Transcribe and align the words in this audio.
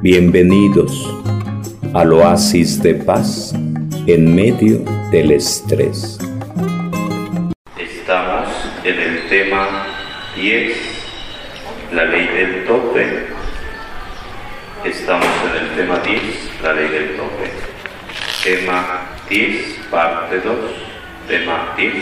Bienvenidos 0.00 1.12
al 1.92 2.12
oasis 2.12 2.80
de 2.80 2.94
paz 2.94 3.52
en 4.06 4.32
medio 4.32 4.78
del 5.10 5.32
estrés. 5.32 6.20
Estamos 7.76 8.46
en 8.84 8.96
el 8.96 9.28
tema 9.28 9.86
10, 10.36 10.76
la 11.92 12.04
ley 12.04 12.28
del 12.28 12.64
tope. 12.64 13.26
Estamos 14.84 15.26
en 15.50 15.64
el 15.64 15.76
tema 15.76 15.98
10, 15.98 16.22
la 16.62 16.74
ley 16.74 16.88
del 16.90 17.16
tope. 17.16 17.50
Tema 18.44 19.00
10, 19.28 19.80
parte 19.90 20.40
2. 20.40 20.54
Tema 21.26 21.74
10, 21.76 21.92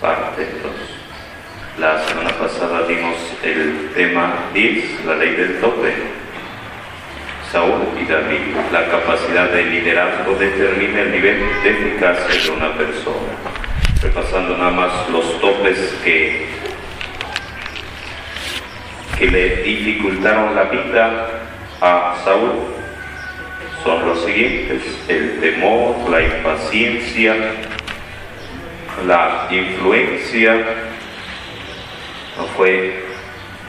parte 0.00 0.46
2. 0.62 0.72
La 1.80 2.02
semana 2.02 2.30
pasada 2.30 2.86
vimos 2.86 3.16
el 3.44 3.90
tema 3.94 4.48
10, 4.54 5.04
la 5.04 5.16
ley 5.16 5.34
del 5.34 5.60
tope. 5.60 6.19
Saúl 7.50 7.98
y 8.00 8.04
David, 8.04 8.54
la 8.70 8.86
capacidad 8.86 9.50
de 9.50 9.64
liderazgo 9.64 10.36
determina 10.36 11.00
el 11.00 11.10
nivel 11.10 11.40
de 11.64 11.70
eficacia 11.70 12.42
de 12.44 12.50
una 12.56 12.72
persona. 12.74 13.32
Repasando 14.00 14.56
nada 14.56 14.70
más 14.70 15.08
los 15.10 15.40
topes 15.40 15.98
que, 16.04 16.46
que 19.18 19.26
le 19.26 19.56
dificultaron 19.64 20.54
la 20.54 20.62
vida 20.64 21.28
a 21.80 22.14
Saúl, 22.24 22.72
son 23.82 24.06
los 24.06 24.24
siguientes, 24.24 24.82
el 25.08 25.40
temor, 25.40 26.08
la 26.08 26.22
impaciencia, 26.22 27.34
la 29.08 29.48
influencia, 29.50 30.54
no 32.38 32.44
fue 32.56 33.02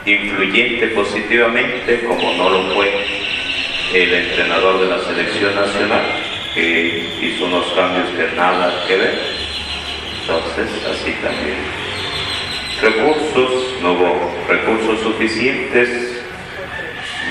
influyente 0.06 0.88
positivamente 0.90 2.04
como 2.06 2.34
no 2.34 2.50
lo 2.50 2.76
fue 2.76 3.11
el 3.94 4.14
entrenador 4.14 4.80
de 4.80 4.88
la 4.88 5.00
selección 5.04 5.56
nacional, 5.56 6.02
que 6.54 7.10
hizo 7.22 7.46
unos 7.46 7.66
cambios 7.74 8.10
que 8.12 8.36
nada 8.36 8.84
que 8.88 8.96
ver. 8.96 9.20
Entonces, 10.22 10.70
así 10.90 11.12
también. 11.22 11.58
Recursos, 12.82 13.82
no 13.82 13.94
hubo 13.94 14.36
recursos 14.48 15.02
suficientes, 15.02 16.24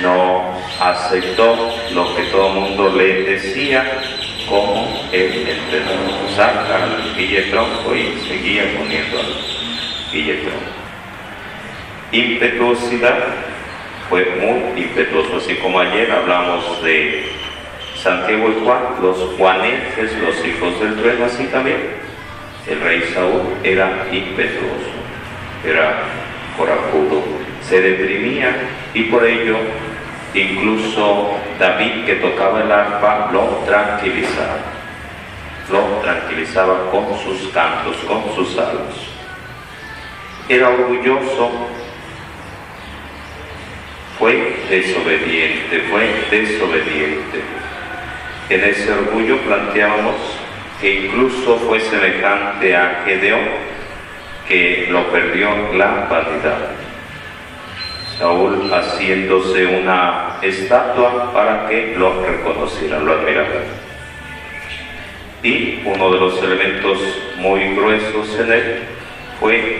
no 0.02 0.61
aceptó 0.80 1.75
lo 1.92 2.14
que 2.14 2.22
todo 2.25 2.48
el 2.48 2.55
mundo 2.55 2.97
le 2.97 3.22
decía 3.22 4.00
como 4.48 5.08
el 5.12 5.48
entrenador. 5.48 6.28
Saca 6.36 6.84
al 6.84 7.14
billetronco 7.17 7.95
y 7.95 8.28
seguía 8.28 8.64
poniendo 8.78 9.19
al 9.19 9.34
billetronco. 10.12 10.70
Impetuosidad, 12.12 13.49
fue 14.11 14.25
muy 14.25 14.83
impetuoso, 14.83 15.36
así 15.36 15.55
como 15.55 15.78
ayer 15.78 16.11
hablamos 16.11 16.83
de 16.83 17.30
Santiago 17.94 18.50
y 18.50 18.64
Juan, 18.64 18.83
los 19.00 19.17
juaneses, 19.39 20.12
los 20.19 20.44
hijos 20.44 20.80
del 20.80 20.97
trueno, 20.97 21.27
así 21.27 21.44
también. 21.44 21.78
El 22.67 22.80
rey 22.80 23.02
Saúl 23.14 23.55
era 23.62 24.08
impetuoso, 24.11 24.91
era 25.64 26.02
corajudo, 26.58 27.22
se 27.62 27.80
deprimía 27.80 28.55
y 28.94 29.05
por 29.05 29.25
ello 29.25 29.56
incluso 30.34 31.30
David 31.58 32.05
que 32.05 32.17
tocaba 32.17 32.62
el 32.62 32.72
arpa 32.72 33.30
lo 33.33 33.62
tranquilizaba, 33.64 34.58
lo 35.70 35.80
tranquilizaba 36.02 36.91
con 36.91 37.17
sus 37.19 37.48
cantos, 37.52 37.97
con 38.08 38.24
sus 38.34 38.55
salmos. 38.55 39.08
Era 40.48 40.69
orgulloso 40.69 41.69
fue 44.20 44.54
desobediente, 44.68 45.80
fue 45.90 46.06
desobediente. 46.30 47.40
En 48.50 48.64
ese 48.64 48.92
orgullo 48.92 49.38
planteábamos 49.38 50.14
que 50.78 51.06
incluso 51.06 51.56
fue 51.56 51.80
semejante 51.80 52.77
a 52.77 53.02
Gedeón, 53.06 53.48
que 54.46 54.89
lo 54.90 55.11
perdió 55.11 55.72
la 55.74 56.06
vanidad. 56.11 56.72
Saúl 58.18 58.70
haciéndose 58.70 59.64
una 59.64 60.36
estatua 60.42 61.33
para 61.33 61.66
que 61.66 61.95
lo 61.96 62.22
reconocieran, 62.22 63.06
lo 63.06 63.14
admiraran. 63.14 63.64
Y 65.42 65.80
uno 65.86 66.12
de 66.12 66.20
los 66.20 66.42
elementos 66.42 66.98
muy 67.39 67.74
gruesos 67.74 68.39
en 68.39 68.52
él 68.52 68.83
fue 69.40 69.78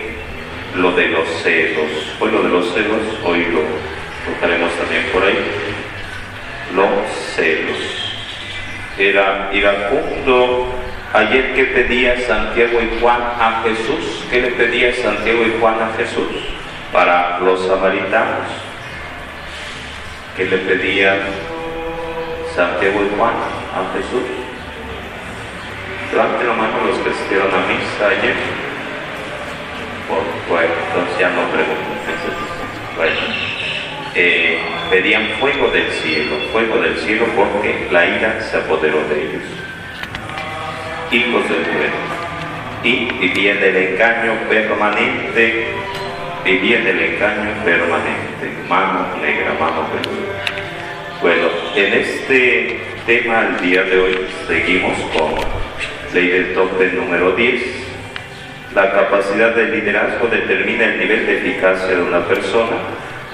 lo 0.75 0.91
de 0.93 1.09
los 1.09 1.29
celos. 1.43 2.15
Fue 2.17 2.31
lo 2.31 2.41
de 2.41 2.49
los 2.49 2.73
celos, 2.73 3.01
hoy 3.23 3.45
lo 4.25 4.33
tocaremos 4.33 4.71
también 4.73 5.05
por 5.11 5.23
ahí, 5.23 5.37
los 6.75 7.11
celos. 7.35 7.77
Era 8.97 9.49
iracundo. 9.53 10.75
Ayer 11.13 11.53
que 11.53 11.65
pedía 11.65 12.17
Santiago 12.25 12.79
y 12.81 13.01
Juan 13.01 13.21
a 13.21 13.63
Jesús, 13.63 14.25
¿qué 14.29 14.41
le 14.41 14.51
pedía 14.51 14.93
Santiago 14.93 15.43
y 15.43 15.59
Juan 15.59 15.75
a 15.81 15.91
Jesús? 15.97 16.31
Para 16.93 17.39
los 17.39 17.67
samaritanos. 17.67 18.47
¿Qué 20.37 20.45
le 20.45 20.57
pedía 20.59 21.17
Santiago 22.55 23.01
y 23.03 23.17
Juan 23.17 23.33
a 23.33 23.93
Jesús? 23.97 24.23
Levanten 26.13 26.47
la 26.47 26.53
mano 26.53 26.85
los 26.87 26.97
que 26.99 27.09
estuvieron 27.09 27.49
a 27.53 27.67
misa 27.67 28.07
ayer. 28.07 28.35
Por, 30.07 30.23
bueno, 30.49 30.73
entonces 30.87 31.19
ya 31.19 31.29
no 31.29 31.41
pregunto. 31.49 31.91
Bueno 32.95 33.40
eh, 34.15 34.59
pedían 34.89 35.27
fuego 35.39 35.69
del 35.69 35.89
cielo, 35.91 36.35
fuego 36.51 36.81
del 36.81 36.97
cielo 36.97 37.25
porque 37.35 37.87
la 37.91 38.05
ira 38.05 38.41
se 38.41 38.57
apoderó 38.57 38.97
de 39.07 39.21
ellos. 39.21 39.43
Hijos 41.11 41.49
del 41.49 41.63
trueno. 41.63 42.21
Y 42.83 43.05
vivían 43.19 43.59
del 43.59 43.75
engaño 43.75 44.33
permanente, 44.49 45.65
vivían 46.43 46.83
del 46.83 46.99
engaño 46.99 47.63
permanente, 47.63 48.51
mano 48.67 49.15
negra, 49.21 49.53
mano 49.59 49.87
peluda. 49.91 50.43
Bueno, 51.21 51.47
en 51.75 51.93
este 51.93 52.79
tema 53.05 53.47
el 53.47 53.69
día 53.69 53.83
de 53.83 53.99
hoy 53.99 54.17
seguimos 54.47 54.97
con 55.15 55.35
ley 56.13 56.27
del 56.27 56.53
tope 56.53 56.91
número 56.93 57.33
10. 57.33 57.61
La 58.73 58.91
capacidad 58.91 59.53
del 59.53 59.71
liderazgo 59.71 60.27
determina 60.27 60.85
el 60.85 60.97
nivel 60.97 61.25
de 61.27 61.37
eficacia 61.37 61.95
de 61.95 62.01
una 62.01 62.25
persona 62.25 62.77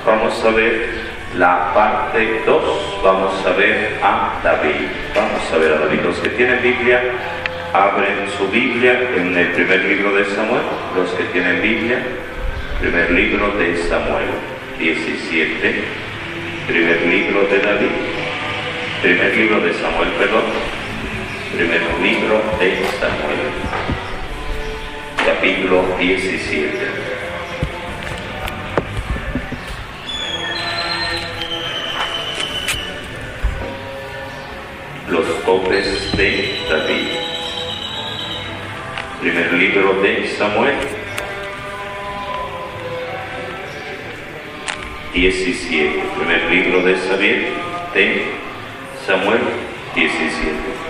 vamos 0.08 0.42
a 0.46 0.50
ver 0.52 0.90
la 1.38 1.74
parte 1.74 2.42
2, 2.46 3.02
vamos 3.04 3.46
a 3.46 3.52
ver 3.52 4.00
a 4.02 4.40
David. 4.42 4.88
Vamos 5.14 5.54
a 5.54 5.58
ver 5.58 5.74
a 5.74 5.80
David. 5.80 6.00
Los 6.02 6.18
que 6.20 6.30
tienen 6.30 6.64
Biblia, 6.64 7.02
abren 7.74 8.30
su 8.38 8.48
Biblia 8.48 8.98
en 9.16 9.38
el 9.38 9.48
primer 9.50 9.84
libro 9.84 10.16
de 10.16 10.26
Samuel. 10.26 10.64
Los 10.96 11.12
que 11.12 11.26
tienen 11.26 11.62
Biblia, 11.62 12.00
primer 12.80 13.12
libro 13.12 13.50
de 13.58 13.78
Samuel 13.84 14.30
17, 14.80 15.84
primer 16.68 17.02
libro 17.02 17.42
de 17.42 17.60
David, 17.60 17.92
primer 19.02 19.36
libro 19.36 19.60
de 19.60 19.74
Samuel, 19.74 20.10
perdón, 20.18 20.44
primer 21.54 21.82
libro 22.02 22.42
de 22.60 22.78
Samuel, 23.00 23.44
capítulo 25.26 25.84
17. 26.00 27.17
Los 35.10 35.44
topes 35.46 36.12
de 36.18 36.60
David. 36.70 37.08
Primer 39.22 39.54
libro 39.54 40.02
de 40.02 40.28
Samuel. 40.28 40.76
17. 45.14 46.04
Primer 46.18 46.44
libro 46.52 46.84
de 46.84 46.98
Samuel, 46.98 47.48
de 47.94 48.26
Samuel 49.06 49.40
17. 49.96 50.87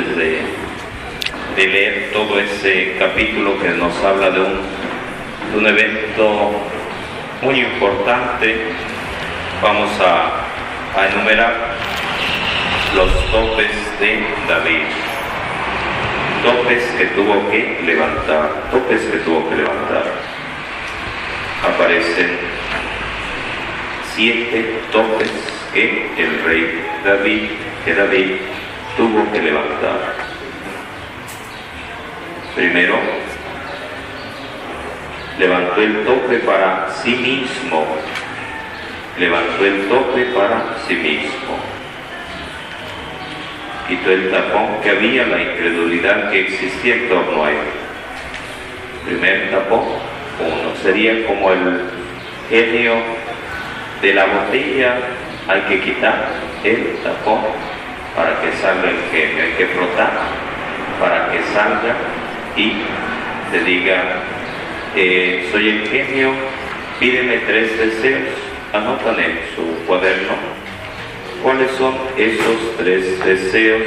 De, 0.00 0.40
leer 1.56 2.10
todo 2.14 2.40
ese 2.40 2.96
capítulo 2.98 3.60
que 3.60 3.68
nos 3.70 3.94
habla 4.02 4.30
de 4.30 4.40
un, 4.40 4.60
de 5.52 5.58
un 5.58 5.66
evento 5.66 6.50
muy 7.42 7.60
importante, 7.60 8.56
vamos 9.62 9.90
a, 10.00 10.98
a 10.98 11.08
enumerar 11.08 11.54
los 12.96 13.30
topes 13.30 13.70
de 14.00 14.24
David. 14.48 14.80
Topes 16.42 16.84
que 16.96 17.04
tuvo 17.14 17.50
que 17.50 17.80
levantar, 17.84 18.70
topes 18.70 19.02
que 19.02 19.18
tuvo 19.18 19.48
que 19.50 19.56
levantar. 19.56 20.04
Aparecen 21.68 22.38
siete 24.14 24.80
topes 24.90 25.30
que 25.74 26.10
el 26.16 26.44
rey 26.44 26.82
David, 27.04 27.50
que 27.84 27.94
David 27.94 28.30
tuvo 28.96 29.30
que 29.32 29.40
levantar. 29.40 30.14
Primero, 32.54 32.96
levantó 35.38 35.80
el 35.80 36.04
tope 36.04 36.38
para 36.40 36.90
sí 36.90 37.14
mismo, 37.16 37.86
levantó 39.18 39.64
el 39.64 39.88
tope 39.88 40.24
para 40.36 40.76
sí 40.86 40.94
mismo. 40.94 41.58
Quitó 43.88 44.10
el 44.12 44.30
tapón 44.30 44.80
que 44.82 44.90
había, 44.90 45.26
la 45.26 45.42
incredulidad 45.42 46.30
que 46.30 46.40
existía 46.40 46.94
en 46.96 47.08
torno 47.08 47.44
a 47.44 47.50
él. 47.50 47.56
Primer 49.06 49.50
tapón, 49.50 49.84
uno, 50.38 50.76
sería 50.82 51.26
como 51.26 51.52
el 51.52 51.80
genio 52.48 52.94
de 54.02 54.14
la 54.14 54.26
botella, 54.26 54.96
hay 55.48 55.60
que 55.62 55.80
quitar 55.80 56.28
el 56.64 56.98
tapón 57.02 57.71
para 58.16 58.40
que 58.40 58.52
salga 58.60 58.90
el 58.90 59.02
genio, 59.10 59.44
hay 59.44 59.52
que 59.52 59.66
frotar 59.66 60.12
para 61.00 61.32
que 61.32 61.42
salga 61.52 61.96
y 62.56 62.74
te 63.50 63.64
diga, 63.64 64.22
eh, 64.94 65.48
soy 65.50 65.68
el 65.68 65.88
genio, 65.88 66.32
pídeme 67.00 67.38
tres 67.38 67.76
deseos, 67.76 68.28
anotan 68.72 69.18
en 69.18 69.40
su 69.56 69.84
cuaderno 69.86 70.34
cuáles 71.42 71.70
son 71.72 71.94
esos 72.16 72.76
tres 72.78 73.24
deseos 73.24 73.82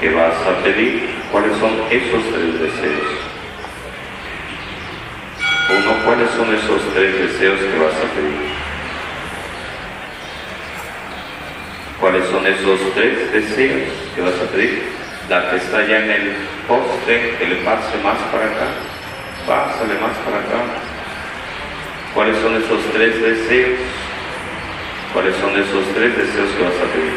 que 0.00 0.10
vas 0.10 0.34
a 0.46 0.62
pedir, 0.62 1.08
cuáles 1.32 1.56
son 1.56 1.72
esos 1.90 2.22
tres 2.30 2.60
deseos. 2.60 3.24
Uno, 5.70 5.92
¿cuáles 6.04 6.30
son 6.30 6.54
esos 6.54 6.82
tres 6.92 7.18
deseos 7.18 7.58
que 7.58 7.78
vas 7.78 7.94
a 7.94 8.14
pedir? 8.14 8.53
¿Cuáles 12.04 12.28
son 12.28 12.46
esos 12.46 12.78
tres 12.92 13.32
deseos 13.32 13.88
que 14.14 14.20
vas 14.20 14.34
a 14.34 14.52
pedir? 14.52 14.82
La 15.30 15.48
que 15.48 15.56
está 15.56 15.86
ya 15.86 16.00
en 16.00 16.10
el 16.10 16.36
poste, 16.68 17.34
que 17.38 17.46
le 17.46 17.56
pase 17.64 17.96
más 18.04 18.18
para 18.30 18.44
acá, 18.44 18.68
pásale 19.46 19.94
más 19.94 20.12
para 20.18 20.36
acá. 20.36 20.68
¿Cuáles 22.12 22.36
son 22.40 22.56
esos 22.56 22.84
tres 22.92 23.22
deseos? 23.22 23.78
¿Cuáles 25.14 25.34
son 25.36 25.56
esos 25.56 25.82
tres 25.94 26.14
deseos 26.14 26.50
que 26.50 26.64
vas 26.64 26.74
a 26.74 26.92
pedir? 26.92 27.14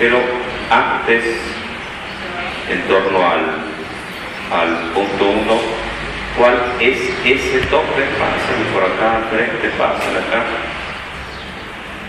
Pero 0.00 0.18
antes, 0.68 1.24
en 2.70 2.82
torno 2.88 3.18
al, 3.30 3.38
al 4.50 4.90
punto 4.94 5.30
uno, 5.30 5.60
¿cuál 6.36 6.58
es 6.80 6.98
ese 7.24 7.60
tope? 7.70 8.02
Pásale 8.18 8.64
por 8.74 8.82
acá, 8.82 9.28
frente, 9.30 9.68
pásale 9.78 10.18
acá. 10.18 10.42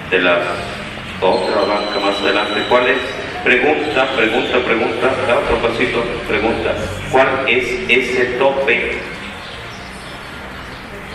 De 0.10 0.18
las 0.24 0.85
otra 1.22 1.62
banca 1.62 2.00
más 2.00 2.20
adelante. 2.22 2.64
¿Cuál 2.70 2.88
es? 2.88 2.98
Pregunta, 3.44 4.08
pregunta, 4.16 4.58
pregunta, 4.66 5.14
da 5.28 5.38
otro 5.38 5.58
pasito, 5.58 6.04
pregunta. 6.28 6.74
¿Cuál 7.12 7.48
es 7.48 7.64
ese 7.88 8.26
tope 8.40 8.98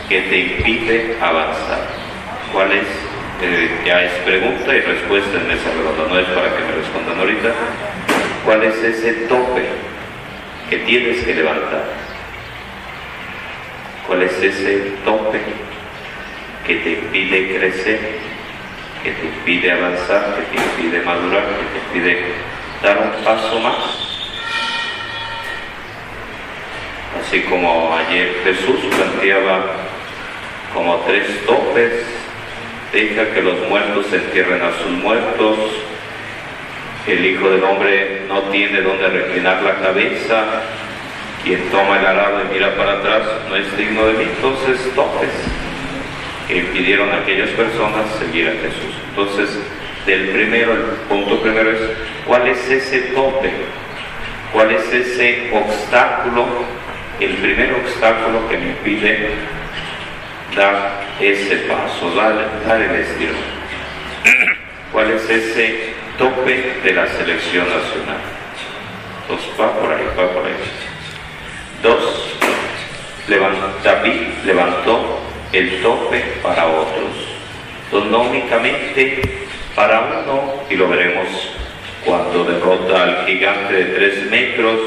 que 0.08 0.20
te 0.20 0.38
impide 0.38 1.16
avanzar? 1.20 1.80
¿Cuál 2.52 2.72
es? 2.72 2.86
Eh, 3.42 3.70
ya 3.86 4.04
es 4.04 4.12
pregunta 4.24 4.74
y 4.74 4.80
respuesta 4.80 5.40
en 5.40 5.50
esa 5.50 5.70
redonda, 5.70 6.06
no 6.08 6.18
es 6.20 6.26
para 6.26 6.54
que 6.56 6.62
me 6.62 6.72
respondan 6.72 7.18
ahorita. 7.18 7.52
¿Cuál 8.44 8.62
es 8.64 8.76
ese 8.76 9.12
tope 9.26 9.64
que 10.68 10.76
tienes 10.78 11.24
que 11.24 11.34
levantar? 11.34 11.84
¿Cuál 14.06 14.22
es 14.22 14.32
ese 14.42 14.92
tope 15.04 15.40
que 16.66 16.74
te 16.76 16.90
impide 16.92 17.58
crecer? 17.58 18.29
Que 19.02 19.12
te 19.12 19.26
impide 19.26 19.72
avanzar, 19.72 20.36
que 20.36 20.56
te 20.56 20.62
impide 20.62 21.02
madurar, 21.02 21.44
que 21.44 21.78
te 21.78 21.98
impide 21.98 22.24
dar 22.82 22.98
un 22.98 23.24
paso 23.24 23.60
más. 23.60 23.76
Así 27.20 27.42
como 27.42 27.94
ayer 27.96 28.40
Jesús 28.44 28.80
planteaba 28.94 29.64
como 30.74 30.96
tres 31.06 31.44
topes, 31.46 32.04
deja 32.92 33.30
que 33.32 33.42
los 33.42 33.68
muertos 33.68 34.12
entierren 34.12 34.62
a 34.62 34.72
sus 34.78 34.90
muertos, 34.90 35.58
el 37.06 37.24
Hijo 37.24 37.50
del 37.50 37.64
Hombre 37.64 38.22
no 38.28 38.42
tiene 38.50 38.82
donde 38.82 39.08
reclinar 39.08 39.62
la 39.62 39.76
cabeza, 39.76 40.44
quien 41.42 41.70
toma 41.70 41.98
el 41.98 42.06
arado 42.06 42.42
y 42.42 42.52
mira 42.52 42.76
para 42.76 42.98
atrás 42.98 43.22
no 43.48 43.56
es 43.56 43.76
digno 43.76 44.06
de 44.06 44.12
mí, 44.12 44.24
entonces 44.24 44.94
topes 44.94 45.30
que 46.50 46.58
impidieron 46.58 47.08
a 47.10 47.18
aquellas 47.18 47.50
personas 47.50 48.06
seguir 48.18 48.48
a 48.48 48.52
Jesús. 48.52 48.94
Entonces, 49.10 49.58
del 50.04 50.30
primero, 50.30 50.72
el 50.72 50.80
punto 51.08 51.40
primero 51.40 51.70
es, 51.70 51.80
¿cuál 52.26 52.48
es 52.48 52.68
ese 52.68 52.98
tope? 53.14 53.50
¿Cuál 54.52 54.72
es 54.72 54.92
ese 54.92 55.50
obstáculo? 55.54 56.46
El 57.20 57.34
primer 57.34 57.72
obstáculo 57.74 58.48
que 58.48 58.58
me 58.58 58.70
impide 58.70 59.30
dar 60.56 61.04
ese 61.20 61.56
paso, 61.68 62.10
dar, 62.14 62.80
el 62.80 62.96
estilo. 62.96 63.34
¿Cuál 64.92 65.12
es 65.12 65.30
ese 65.30 65.94
tope 66.18 66.80
de 66.82 66.92
la 66.92 67.06
selección 67.06 67.66
nacional? 67.66 68.18
Dos, 69.28 69.40
va 69.60 69.72
por 69.78 69.92
ahí, 69.92 70.04
va 70.18 70.32
por 70.32 70.44
ahí. 70.44 70.54
Dos, 71.82 72.34
David 73.84 74.22
levantó 74.44 75.29
el 75.52 75.82
tope 75.82 76.22
para 76.42 76.66
otros, 76.66 78.06
no 78.10 78.22
únicamente 78.22 79.20
para 79.74 80.00
uno, 80.00 80.54
y 80.70 80.76
lo 80.76 80.88
veremos 80.88 81.26
cuando 82.04 82.44
derrota 82.44 83.02
al 83.02 83.26
gigante 83.26 83.74
de 83.74 83.84
tres 83.84 84.30
metros, 84.30 84.78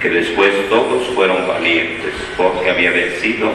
que 0.00 0.10
después 0.10 0.52
todos 0.68 1.06
fueron 1.14 1.46
valientes, 1.46 2.12
porque 2.36 2.70
había 2.70 2.90
vencido 2.90 3.50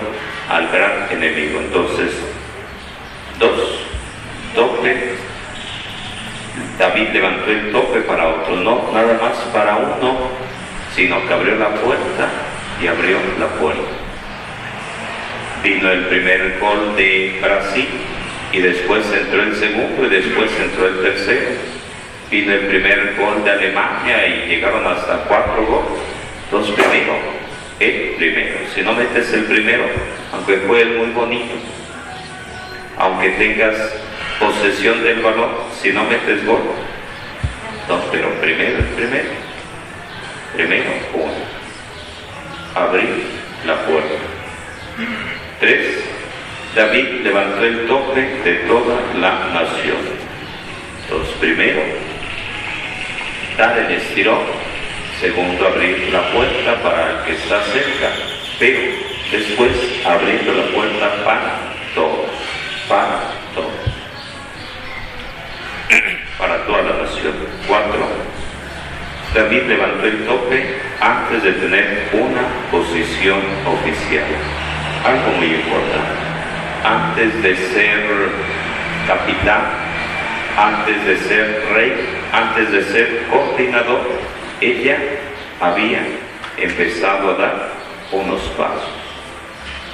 al 0.50 0.68
gran 0.69 1.07
enemigo. 1.12 1.59
Entonces, 1.59 2.12
dos, 3.38 3.81
tope, 4.56 5.13
David 6.80 7.09
levantó 7.12 7.51
el 7.51 7.71
tope 7.71 8.00
para 8.01 8.28
otros, 8.30 8.59
no 8.61 8.90
nada 8.94 9.19
más 9.21 9.37
para 9.54 9.75
uno, 9.75 10.18
sino 10.95 11.28
que 11.28 11.33
abrió 11.33 11.56
la 11.56 11.69
puerta 11.75 12.30
y 12.81 12.87
abrió 12.87 13.18
la 13.37 13.47
puerta 13.59 13.98
vino 15.63 15.92
el 15.92 16.06
primer 16.06 16.57
gol 16.59 16.95
de 16.95 17.39
Brasil 17.42 17.87
y 18.51 18.59
después 18.59 19.06
entró 19.11 19.44
el 19.44 19.56
segundo 19.56 20.06
y 20.06 20.09
después 20.09 20.51
entró 20.59 20.87
el 20.87 21.01
tercero. 21.01 21.49
Vino 22.31 22.54
el 22.54 22.68
primer 22.68 23.16
gol 23.18 23.44
de 23.44 23.51
Alemania 23.51 24.28
y 24.28 24.47
llegaron 24.47 24.85
hasta 24.85 25.23
cuatro 25.28 25.66
goles. 25.66 26.01
Dos 26.51 26.69
primero, 26.71 27.18
el 27.80 28.16
primero. 28.18 28.57
Si 28.73 28.81
no 28.81 28.94
metes 28.94 29.33
el 29.33 29.45
primero, 29.45 29.85
aunque 30.33 30.57
fue 30.57 30.85
muy 30.85 31.11
bonito, 31.11 31.56
aunque 32.97 33.30
tengas 33.31 33.75
posesión 34.39 35.04
del 35.04 35.21
balón, 35.21 35.51
si 35.81 35.92
no 35.92 36.04
metes 36.06 36.45
gol, 36.45 36.61
no, 37.87 37.99
pero 38.11 38.30
primero, 38.42 38.78
el 38.78 38.85
primero, 38.85 39.30
primero, 40.56 40.92
uno, 41.13 41.33
abrir 42.75 43.25
la 43.66 43.85
puerta. 43.85 45.39
3. 45.59 45.80
David 46.73 47.21
levantó 47.23 47.63
el 47.63 47.87
tope 47.87 48.21
de 48.21 48.54
toda 48.68 48.95
la 49.19 49.49
nación. 49.54 49.97
Entonces, 51.04 51.35
primero, 51.39 51.81
dar 53.57 53.78
el 53.78 53.92
estirón. 53.92 54.39
Segundo, 55.19 55.68
abrir 55.68 56.13
la 56.13 56.31
puerta 56.31 56.81
para 56.81 57.11
el 57.11 57.25
que 57.25 57.31
está 57.33 57.61
cerca. 57.63 58.09
Pero 58.57 58.80
después, 59.31 59.71
abriendo 60.06 60.54
la 60.54 60.63
puerta 60.68 61.25
para 61.25 61.59
todos. 61.94 62.30
Para 62.87 63.19
todos. 63.54 63.69
Para 66.37 66.66
toda 66.66 66.81
la 66.83 67.04
nación. 67.04 67.33
4. 67.68 68.07
David 69.33 69.63
levantó 69.68 70.06
el 70.06 70.25
tope 70.25 70.75
antes 71.01 71.44
de 71.44 71.51
tener 71.51 72.09
una 72.13 72.47
posición 72.71 73.42
oficial 73.68 74.23
algo 75.06 75.31
muy 75.37 75.47
importante. 75.47 76.19
Antes 76.83 77.44
de 77.44 77.56
ser 77.56 78.29
capitán, 79.07 79.61
antes 80.57 81.06
de 81.06 81.18
ser 81.18 81.63
rey, 81.73 81.94
antes 82.31 82.71
de 82.71 82.83
ser 82.83 83.23
coordinador, 83.29 84.01
ella 84.61 84.97
había 85.59 86.01
empezado 86.57 87.31
a 87.31 87.33
dar 87.35 87.69
unos 88.11 88.41
pasos. 88.57 88.89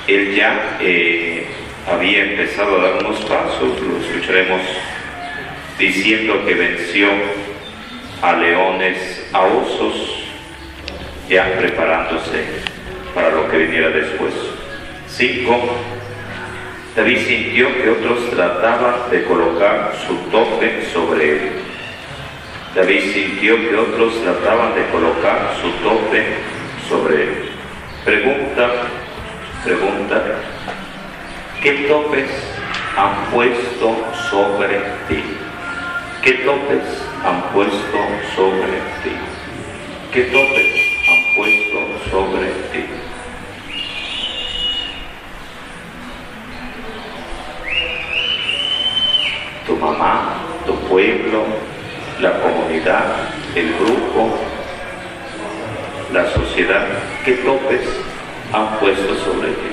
Él 0.07 0.35
ya 0.35 0.77
eh, 0.79 1.45
había 1.91 2.23
empezado 2.23 2.79
a 2.79 2.83
dar 2.83 3.05
unos 3.05 3.19
pasos, 3.25 3.79
lo 3.81 3.97
escucharemos 3.97 4.61
diciendo 5.77 6.45
que 6.45 6.53
venció 6.53 7.09
a 8.21 8.33
leones, 8.33 9.27
a 9.33 9.41
osos, 9.41 10.23
ya 11.27 11.53
preparándose 11.57 12.43
para 13.13 13.29
lo 13.29 13.49
que 13.49 13.57
viniera 13.57 13.89
después. 13.89 14.33
5. 15.17 15.59
David 16.93 17.17
sintió 17.25 17.67
que 17.81 17.89
otros 17.89 18.29
trataban 18.31 19.09
de 19.09 19.23
colocar 19.23 19.93
su 20.05 20.15
tope 20.29 20.85
sobre 20.91 21.31
él. 21.31 21.51
David 22.75 23.13
sintió 23.13 23.55
que 23.55 23.77
otros 23.77 24.21
trataban 24.21 24.75
de 24.75 24.85
colocar 24.87 25.55
su 25.61 25.69
tope 25.87 26.25
sobre 26.89 27.23
él. 27.23 27.49
Pregunta, 28.03 28.69
pregunta, 29.63 30.21
¿qué 31.63 31.71
topes 31.87 32.29
han 32.97 33.31
puesto 33.31 33.95
sobre 34.29 34.79
ti? 35.07 35.23
¿Qué 36.21 36.33
topes 36.43 36.83
han 37.23 37.41
puesto 37.53 37.97
sobre 38.35 38.73
ti? 39.03 39.15
¿Qué 40.11 40.23
topes 40.23 40.75
han 41.07 41.35
puesto 41.35 42.09
sobre 42.11 42.47
ti? 42.73 42.85
Tu 49.65 49.75
mamá, 49.77 50.35
tu 50.67 50.75
pueblo, 50.87 51.43
la 52.21 52.31
comunidad, 52.39 53.03
el 53.55 53.73
grupo, 53.73 54.37
la 56.13 56.25
sociedad, 56.31 56.85
¿qué 57.25 57.33
topes 57.33 57.81
han 58.53 58.79
puesto 58.79 59.15
sobre 59.15 59.49
ti? 59.49 59.71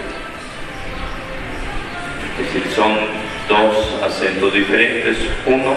Es 2.41 2.55
decir, 2.55 2.73
son 2.75 2.97
dos 3.49 4.03
acentos 4.03 4.53
diferentes. 4.53 5.19
Uno, 5.47 5.75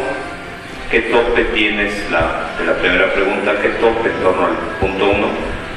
¿qué 0.90 1.02
tope 1.02 1.44
tienes? 1.54 1.94
La, 2.10 2.50
la 2.66 2.74
primera 2.80 3.14
pregunta, 3.14 3.54
¿qué 3.62 3.70
tope 3.70 4.10
en 4.10 4.24
torno 4.24 4.48
al 4.48 4.56
punto 4.80 5.06
uno? 5.06 5.28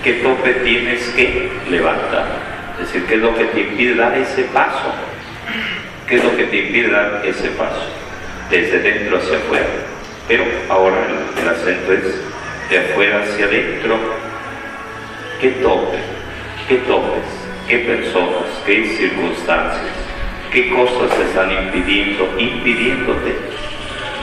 ¿Qué 0.02 0.14
tope 0.14 0.52
tienes 0.64 1.02
que 1.08 1.50
levantar? 1.68 2.26
Es 2.80 2.86
decir, 2.86 3.04
¿qué 3.06 3.14
es 3.16 3.20
lo 3.20 3.34
que 3.34 3.44
te 3.46 3.60
impide 3.60 3.94
dar 3.96 4.16
ese 4.16 4.44
paso? 4.44 4.94
¿Qué 6.06 6.16
es 6.16 6.24
lo 6.24 6.34
que 6.36 6.44
te 6.44 6.56
impide 6.56 6.88
dar 6.88 7.20
ese 7.24 7.48
paso? 7.50 7.84
Desde 8.48 8.78
dentro 8.78 9.18
hacia 9.18 9.36
afuera. 9.36 9.66
Pero 10.28 10.44
ahora 10.68 11.06
el, 11.40 11.48
acento 11.48 11.92
es 11.94 12.04
de 12.68 12.78
afuera 12.78 13.22
hacia 13.22 13.46
adentro. 13.46 13.96
¿Qué 15.40 15.48
tope? 15.62 15.96
¿Qué 16.68 16.76
topes? 16.86 17.24
¿Qué 17.66 17.78
personas? 17.78 18.44
¿Qué 18.66 18.84
circunstancias? 18.84 19.94
¿Qué 20.52 20.68
cosas 20.68 21.16
te 21.16 21.22
están 21.24 21.50
impidiendo, 21.50 22.28
impidiéndote 22.38 23.36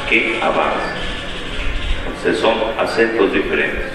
que 0.08 0.40
avances? 0.44 0.94
Entonces 2.06 2.38
son 2.40 2.54
acentos 2.80 3.34
diferentes. 3.34 3.92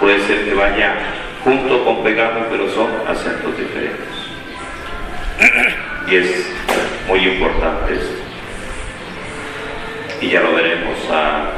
Puede 0.00 0.20
ser 0.26 0.44
que 0.44 0.54
vaya 0.54 0.96
junto 1.44 1.84
con 1.84 2.02
pegado, 2.02 2.46
pero 2.50 2.68
son 2.70 2.88
acentos 3.06 3.56
diferentes. 3.56 4.14
Y 6.06 6.16
es 6.16 6.52
muy 7.08 7.18
importante 7.20 7.94
esto. 7.94 8.23
Y 10.24 10.30
ya 10.30 10.40
lo 10.40 10.54
veremos 10.54 10.96
a, 11.10 11.50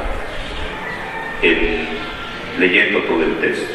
en, 1.41 1.87
leyendo 2.59 2.99
todo 3.03 3.23
el 3.23 3.37
texto. 3.37 3.73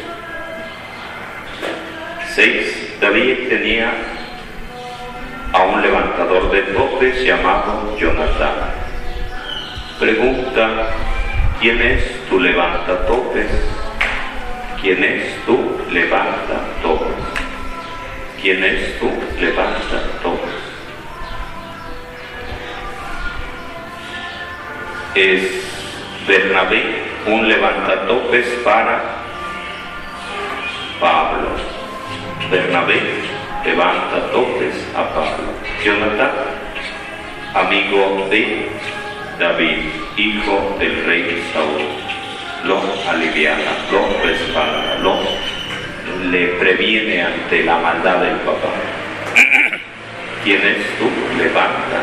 6. 2.35 2.97
David 3.01 3.49
tenía 3.49 3.91
a 5.51 5.63
un 5.63 5.81
levantador 5.81 6.51
de 6.51 6.61
topes 6.73 7.23
llamado 7.25 7.97
Jonatán. 7.97 8.53
Pregunta, 9.99 10.91
¿quién 11.59 11.81
es 11.81 12.29
tu 12.29 12.39
levanta 12.39 13.07
topes? 13.07 13.49
¿Quién 14.79 15.03
es 15.03 15.43
tu 15.47 15.75
levanta 15.89 16.67
topes? 16.83 17.15
¿Quién 18.39 18.63
es 18.63 18.99
tu 18.99 19.09
levanta 19.41 20.03
Es 25.15 25.41
Bernabé 26.27 26.81
un 27.27 27.47
levantatopes 27.47 28.47
para 28.63 28.99
Pablo. 30.99 31.49
Bernabé 32.49 32.99
levanta 33.63 34.31
topes 34.31 34.73
a 34.95 35.03
Pablo. 35.13 35.53
Jonathan, 35.83 36.31
amigo 37.53 38.27
de 38.31 38.69
David, 39.37 39.77
hijo 40.17 40.77
del 40.79 41.05
rey 41.05 41.43
Saúl, 41.53 41.83
lo 42.63 42.81
aliviana, 43.07 43.71
lo 43.91 44.27
respalda, 44.27 44.97
lo 45.03 45.19
le 46.31 46.47
previene 46.59 47.21
ante 47.21 47.63
la 47.63 47.77
maldad 47.77 48.17
del 48.17 48.37
papá. 48.37 48.69
¿Quién 50.43 50.61
es 50.61 50.97
tú? 50.97 51.07
Levanta. 51.37 52.01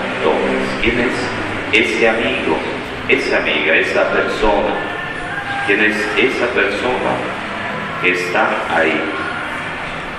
¿Quién 0.80 1.00
es 1.00 1.40
ese 1.72 2.08
amigo, 2.08 2.58
esa 3.10 3.38
amiga, 3.38 3.74
esa 3.76 4.10
persona? 4.10 4.74
¿Quién 5.66 5.84
es 5.84 5.96
esa 6.16 6.46
persona 6.46 7.12
que 8.02 8.12
está 8.12 8.48
ahí? 8.74 9.00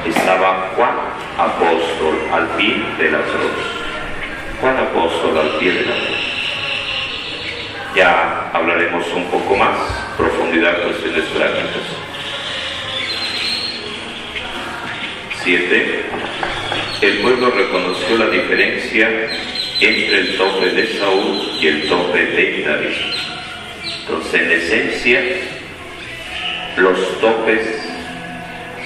estaba 0.05 0.71
Juan 0.75 0.95
Apóstol 1.37 2.15
al 2.31 2.47
pie 2.57 2.83
de 2.97 3.11
la 3.11 3.19
cruz. 3.19 3.51
Juan 4.59 4.77
Apóstol 4.77 5.37
al 5.37 5.59
pie 5.59 5.71
de 5.73 5.81
la 5.81 5.95
cruz. 5.95 6.31
Ya 7.95 8.49
hablaremos 8.53 9.05
un 9.13 9.25
poco 9.25 9.55
más, 9.55 9.77
profundidad, 10.17 10.81
cuestiones 10.83 11.25
prácticas. 11.25 11.83
Siete. 15.43 16.05
El 17.01 17.17
pueblo 17.19 17.49
reconoció 17.49 18.17
la 18.17 18.27
diferencia 18.27 19.09
entre 19.81 20.19
el 20.19 20.37
tope 20.37 20.69
de 20.69 20.87
Saúl 20.99 21.41
y 21.59 21.67
el 21.67 21.89
tope 21.89 22.23
de 22.23 22.63
David. 22.63 22.89
Entonces, 24.01 24.41
en 24.41 24.51
esencia, 24.51 25.21
los 26.77 27.19
topes 27.19 27.81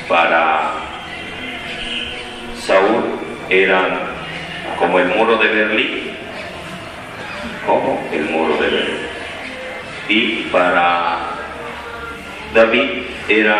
para 0.07 0.71
Saúl 2.65 3.03
eran 3.49 3.99
como 4.79 4.99
el 4.99 5.07
muro 5.09 5.37
de 5.37 5.47
Berlín, 5.49 6.11
como 7.65 8.07
el 8.13 8.23
muro 8.29 8.55
de 8.55 8.69
Berlín. 8.69 8.97
Y 10.07 10.27
para 10.51 11.17
David 12.53 12.89
era 13.27 13.59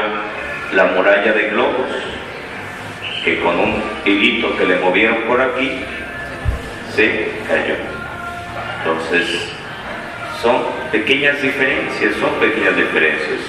la 0.74 0.86
muralla 0.86 1.34
de 1.34 1.50
globos, 1.50 1.90
que 3.26 3.40
con 3.42 3.60
un 3.60 3.84
hilito 4.06 4.56
que 4.58 4.66
le 4.66 4.76
movieron 4.78 5.24
por 5.24 5.42
aquí, 5.42 5.82
se 6.96 7.32
cayó. 7.48 7.76
Entonces, 8.80 9.56
son 10.42 10.64
pequeñas 10.92 11.42
diferencias, 11.42 12.16
son 12.16 12.32
pequeñas 12.40 12.76
diferencias. 12.76 13.42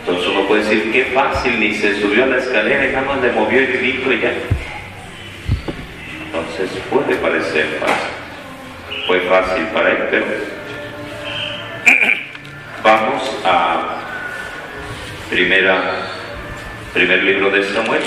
Entonces 0.00 0.28
uno 0.28 0.46
puede 0.46 0.62
decir, 0.62 0.92
qué 0.92 1.06
fácil, 1.06 1.58
ni 1.58 1.74
se 1.74 2.00
subió 2.00 2.24
a 2.24 2.26
la 2.28 2.36
escalera 2.38 2.86
y 2.86 2.92
nada 2.92 3.06
más 3.06 3.20
le 3.20 3.32
movió 3.32 3.58
el 3.58 3.78
grito 3.78 4.12
y 4.12 4.20
ya. 4.20 4.32
Entonces 6.26 6.70
puede 6.88 7.16
parecer 7.16 7.66
fácil. 7.80 9.04
Fue 9.06 9.20
fácil 9.22 9.66
para 9.74 9.90
él, 9.90 9.98
pero 10.10 10.26
vamos 12.84 13.40
a 13.44 13.98
primera, 15.30 15.82
primer 16.94 17.24
libro 17.24 17.50
de 17.50 17.64
Samuel. 17.64 18.02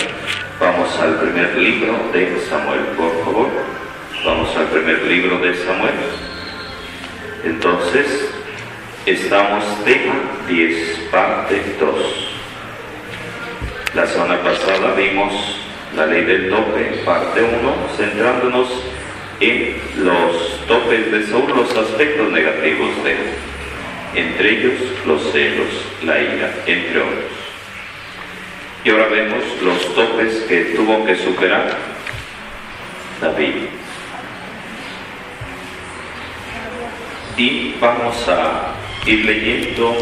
Vamos 0.60 1.00
al 1.00 1.20
primer 1.20 1.58
libro 1.58 1.98
de 2.14 2.40
Samuel, 2.50 2.82
por 2.98 3.24
favor. 3.26 3.79
Vamos 4.26 4.56
al 4.56 4.68
primer 4.68 5.04
libro 5.04 5.40
de 5.40 5.56
Samuel. 5.56 5.94
Entonces, 7.46 8.30
Estamos 9.06 9.64
tema 9.86 10.14
10, 10.48 11.08
parte 11.10 11.64
2. 11.80 11.96
La 13.96 14.06
semana 14.06 14.44
pasada 14.44 14.94
vimos 14.94 15.34
la 15.96 16.06
ley 16.06 16.26
del 16.26 16.50
tope, 16.50 17.02
parte 17.06 17.42
1, 17.42 17.76
centrándonos 17.98 18.68
en 19.40 19.78
los 20.06 20.68
topes 20.68 21.12
de 21.12 21.26
Saúl, 21.26 21.50
los 21.56 21.76
aspectos 21.76 22.32
negativos 22.32 23.04
de 23.04 23.12
él. 23.14 23.18
Entre 24.14 24.60
ellos 24.60 24.74
los 25.08 25.32
celos, 25.32 25.70
la 26.04 26.22
ira, 26.22 26.54
entre 26.68 27.00
otros. 27.00 27.32
Y 28.84 28.90
ahora 28.92 29.08
vemos 29.08 29.44
los 29.64 29.96
topes 29.96 30.46
que 30.48 30.66
tuvo 30.76 31.04
que 31.04 31.16
superar 31.16 31.78
David. 33.22 33.56
y 37.40 37.74
vamos 37.80 38.28
a 38.28 38.74
ir 39.06 39.24
leyendo 39.24 39.96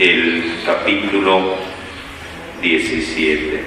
el 0.00 0.52
capítulo 0.66 1.54
17. 2.60 3.62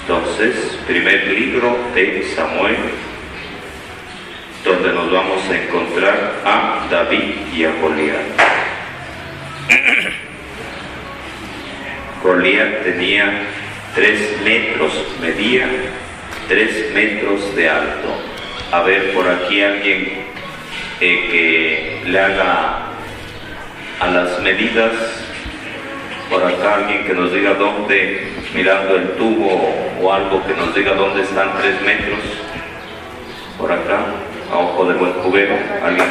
Entonces, 0.00 0.76
primer 0.88 1.28
libro 1.28 1.78
de 1.94 2.24
Samuel, 2.34 2.78
donde 4.64 4.92
nos 4.92 5.12
vamos 5.12 5.40
a 5.48 5.56
encontrar 5.56 6.40
a 6.44 6.88
David 6.90 7.34
y 7.54 7.64
a 7.64 7.70
Goliat. 7.80 8.26
Goliat 12.24 12.82
tenía 12.82 13.42
tres 13.94 14.36
metros, 14.42 14.92
medía 15.20 15.68
tres 16.48 16.92
metros 16.92 17.54
de 17.54 17.68
alto. 17.68 18.08
A 18.72 18.82
ver, 18.82 19.14
por 19.14 19.28
aquí 19.28 19.62
alguien 19.62 20.30
que 21.00 22.02
le 22.04 22.20
haga 22.20 22.78
a 24.00 24.06
las 24.06 24.38
medidas, 24.40 24.92
por 26.28 26.44
acá 26.44 26.74
alguien 26.74 27.04
que 27.04 27.14
nos 27.14 27.32
diga 27.32 27.54
dónde, 27.54 28.28
mirando 28.54 28.96
el 28.96 29.08
tubo 29.12 29.74
o 30.00 30.12
algo 30.12 30.42
que 30.46 30.54
nos 30.54 30.74
diga 30.74 30.92
dónde 30.94 31.22
están 31.22 31.52
tres 31.58 31.80
metros, 31.82 32.20
por 33.58 33.72
acá, 33.72 34.04
a 34.52 34.58
ojo 34.58 34.84
de 34.84 34.94
buen 34.94 35.12
cubero, 35.14 35.54
alguien. 35.82 36.06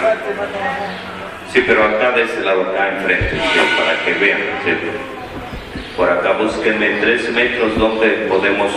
Sí, 1.53 1.63
pero 1.65 1.84
acá 1.84 2.12
de 2.12 2.24
ese 2.24 2.41
lado, 2.41 2.62
acá 2.63 2.89
enfrente, 2.89 3.38
para 3.77 4.05
que 4.05 4.13
vean, 4.19 4.39
Por 5.96 6.10
acá 6.10 6.34
búsquenme 6.34 6.89
tres 7.01 7.29
metros 7.31 7.77
donde 7.77 8.08
podemos 8.29 8.72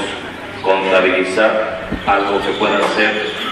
contabilizar 0.62 1.88
algo 2.06 2.40
que 2.40 2.52
pueda 2.52 2.80
ser. 2.96 3.51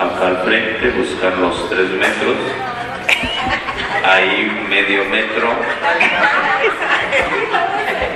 Acá 0.00 0.26
al 0.28 0.38
frente, 0.44 0.90
buscar 0.92 1.36
los 1.36 1.68
tres 1.68 1.90
metros. 1.90 2.36
Ahí 4.02 4.66
medio 4.68 5.04
metro. 5.04 5.52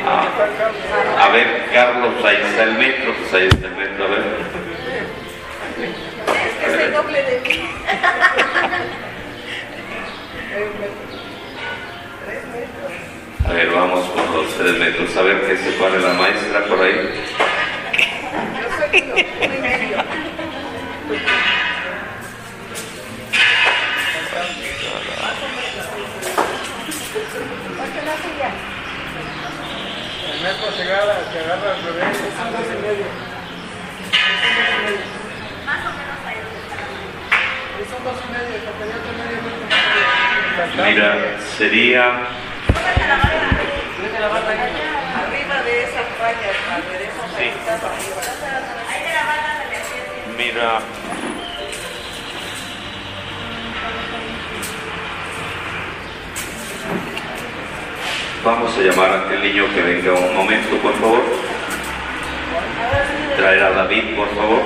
Ah, 0.07 0.29
a 1.21 1.29
ver, 1.29 1.67
Carlos, 1.75 2.25
ahí 2.25 2.39
está 2.43 2.63
el 2.63 2.75
metro, 2.79 3.15
pues 3.15 3.35
ahí 3.35 3.49
está 3.49 3.67
el 3.67 3.77
metro, 3.77 4.05
a 4.05 4.09
ver. 4.09 4.25
Es 6.67 6.81
el 6.81 6.93
doble 6.93 7.23
de 7.23 7.41
mí. 7.41 7.69
A 13.47 13.53
ver, 13.53 13.71
vamos 13.71 14.07
con 14.09 14.37
los 14.37 14.55
tres 14.57 14.79
metros, 14.79 15.17
a 15.17 15.23
ver 15.23 15.47
qué 15.47 15.57
se 15.59 15.73
pone 15.73 15.99
la 15.99 16.15
maestra 16.15 16.65
por 16.65 16.81
ahí. 16.81 17.25
Yo 18.59 18.69
soy 18.79 19.03
uno, 19.03 19.15
uno 19.43 19.55
y 19.55 19.59
medio. 19.61 19.99
Metro 30.45 30.71
se 30.77 30.83
agarra, 30.83 31.15
se 31.33 31.39
agarra 31.41 31.73
al 31.73 31.81
revés, 31.83 32.17
es 32.21 32.37
un 32.45 32.53
dos 32.53 32.69
y 32.69 32.77
medio. 32.85 33.07
Es 37.81 37.89
un 37.97 38.05
dos 38.05 38.19
y 38.21 38.29
medio, 38.29 38.57
porque 38.67 38.85
yo 38.93 38.99
tengo 39.01 39.25
medio 39.25 39.41
metro. 39.41 39.65
Mira, 40.85 41.11
sería, 41.57 42.05
Arriba 45.25 45.57
de 45.63 45.75
esas 45.85 46.09
arriba. 46.21 46.65
mira, 50.37 50.71
vamos 58.45 58.77
a 58.77 58.81
llamar 58.83 59.11
a 59.11 59.21
aquel 59.23 59.43
niño 59.43 59.65
que 59.75 59.81
venga 59.81 60.13
un 60.13 60.37
momento, 60.37 60.77
por 60.77 60.93
favor. 61.01 61.23
Traer 63.37 63.63
a 63.63 63.71
David, 63.71 64.15
por 64.15 64.29
favor. 64.35 64.63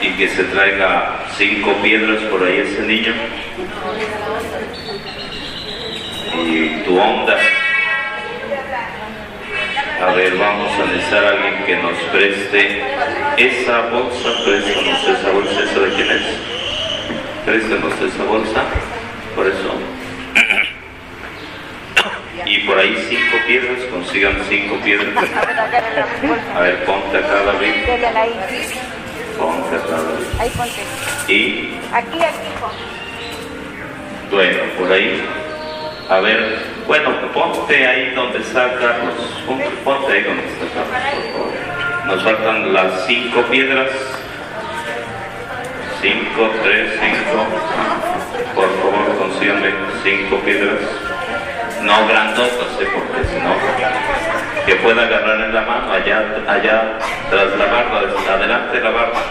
Y 0.00 0.10
que 0.16 0.28
se 0.28 0.44
traiga 0.44 1.20
cinco 1.36 1.72
piedras 1.82 2.22
por 2.24 2.42
ahí 2.42 2.58
ese 2.58 2.82
niño. 2.82 3.14
Y 6.44 6.82
tu 6.84 6.98
onda. 6.98 7.36
A 10.02 10.12
ver, 10.12 10.34
vamos 10.36 10.72
a 10.80 10.86
necesitar 10.86 11.24
a 11.24 11.28
alguien 11.30 11.64
que 11.64 11.76
nos 11.76 11.96
preste 12.12 12.82
esa 13.36 13.82
bolsa. 13.82 14.28
Préstanos 14.44 15.08
esa 15.08 15.30
bolsa. 15.30 15.62
¿Esa 15.62 15.80
de 15.80 15.88
quién 15.94 16.10
es? 16.10 16.22
Préstanos 17.44 17.94
esa 18.00 18.24
bolsa. 18.24 18.64
Por 19.36 19.46
eso. 19.46 19.99
Y 22.50 22.58
por 22.66 22.76
ahí 22.76 22.96
cinco 23.08 23.36
piedras, 23.46 23.78
consigan 23.92 24.36
cinco 24.48 24.74
piedras. 24.82 25.08
A 26.56 26.60
ver, 26.60 26.84
ponte 26.84 27.18
acá, 27.18 27.44
David. 27.46 27.74
Ponte 29.38 29.76
acá, 29.76 29.90
David. 29.92 30.40
Ahí 30.40 30.50
ponte. 30.56 31.32
Y 31.32 31.78
Aquí, 31.92 32.18
aquí, 32.20 32.50
ponte. 32.60 32.82
Bueno, 34.32 34.58
por 34.76 34.90
ahí. 34.90 35.22
A 36.08 36.18
ver, 36.18 36.58
bueno, 36.88 37.10
ponte 37.32 37.86
ahí 37.86 38.10
donde 38.16 38.38
está 38.40 38.74
Carlos. 38.80 39.14
Ponte, 39.46 39.70
ponte 39.84 40.12
ahí 40.12 40.22
donde 40.24 40.42
está 40.42 40.82
Carlos, 40.90 41.24
por 41.32 41.52
favor. 41.52 42.06
Nos 42.06 42.24
faltan 42.24 42.72
las 42.74 43.06
cinco 43.06 43.42
piedras. 43.42 43.90
Cinco, 46.02 46.50
tres, 46.64 46.98
cinco. 47.00 47.46
Por 48.56 48.68
favor, 48.80 49.18
consíganme 49.18 49.70
cinco 50.02 50.36
piedras. 50.44 50.80
No 51.82 52.06
grandotas, 52.06 52.80
¿eh? 52.80 52.88
porque 52.92 53.24
si 53.28 53.40
no, 53.40 53.54
que 54.66 54.76
pueda 54.76 55.02
agarrar 55.02 55.40
en 55.40 55.54
la 55.54 55.62
mano, 55.62 55.92
allá, 55.92 56.24
allá, 56.46 56.98
tras 57.30 57.56
la 57.56 57.66
barba, 57.66 58.02
adelante 58.30 58.76
de 58.76 58.84
la 58.84 58.90
barba. 58.90 59.22